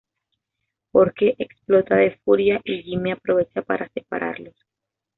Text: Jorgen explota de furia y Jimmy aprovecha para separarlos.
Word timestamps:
Jorgen 0.93 1.35
explota 1.39 1.95
de 1.95 2.09
furia 2.25 2.59
y 2.65 2.81
Jimmy 2.81 3.11
aprovecha 3.11 3.61
para 3.61 3.87
separarlos. 3.89 4.55